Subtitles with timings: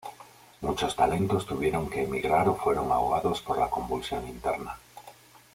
[0.61, 4.75] Muchos talentos tuvieron que emigrar o fueron ahogados por la convulsión interna.